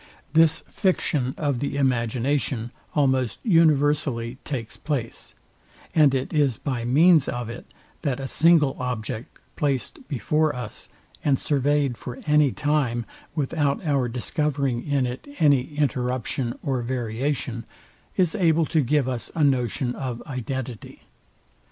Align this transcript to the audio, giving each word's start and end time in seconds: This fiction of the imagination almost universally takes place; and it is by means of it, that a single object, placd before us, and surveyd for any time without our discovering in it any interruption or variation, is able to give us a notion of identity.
This 0.33 0.61
fiction 0.61 1.35
of 1.37 1.59
the 1.59 1.77
imagination 1.77 2.71
almost 2.95 3.39
universally 3.43 4.39
takes 4.43 4.75
place; 4.75 5.35
and 5.93 6.15
it 6.15 6.33
is 6.33 6.57
by 6.57 6.83
means 6.83 7.29
of 7.29 7.51
it, 7.51 7.67
that 8.01 8.19
a 8.19 8.25
single 8.27 8.75
object, 8.79 9.37
placd 9.55 9.99
before 10.07 10.55
us, 10.55 10.89
and 11.23 11.37
surveyd 11.37 11.97
for 11.97 12.17
any 12.25 12.51
time 12.51 13.05
without 13.35 13.85
our 13.85 14.09
discovering 14.09 14.83
in 14.87 15.05
it 15.05 15.27
any 15.37 15.75
interruption 15.75 16.57
or 16.63 16.81
variation, 16.81 17.63
is 18.17 18.33
able 18.33 18.65
to 18.65 18.81
give 18.81 19.07
us 19.07 19.29
a 19.35 19.43
notion 19.43 19.93
of 19.95 20.23
identity. 20.25 21.03